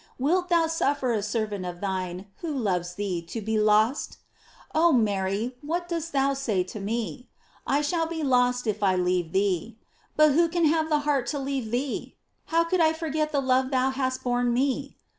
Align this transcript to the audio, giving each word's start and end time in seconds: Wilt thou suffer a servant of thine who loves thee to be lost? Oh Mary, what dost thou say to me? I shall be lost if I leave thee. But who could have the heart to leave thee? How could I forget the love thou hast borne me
Wilt 0.17 0.49
thou 0.49 0.65
suffer 0.65 1.13
a 1.13 1.21
servant 1.21 1.63
of 1.63 1.79
thine 1.79 2.25
who 2.37 2.51
loves 2.51 2.95
thee 2.95 3.21
to 3.27 3.39
be 3.39 3.59
lost? 3.59 4.17
Oh 4.73 4.91
Mary, 4.91 5.57
what 5.61 5.87
dost 5.89 6.11
thou 6.11 6.33
say 6.33 6.63
to 6.63 6.79
me? 6.79 7.29
I 7.67 7.81
shall 7.81 8.07
be 8.07 8.23
lost 8.23 8.65
if 8.65 8.81
I 8.81 8.95
leave 8.95 9.31
thee. 9.31 9.77
But 10.15 10.31
who 10.31 10.49
could 10.49 10.65
have 10.65 10.89
the 10.89 10.99
heart 11.05 11.27
to 11.27 11.37
leave 11.37 11.69
thee? 11.69 12.15
How 12.45 12.63
could 12.63 12.81
I 12.81 12.93
forget 12.93 13.31
the 13.31 13.41
love 13.41 13.69
thou 13.69 13.91
hast 13.91 14.23
borne 14.23 14.51
me 14.51 14.97